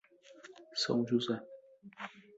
[0.79, 1.37] São José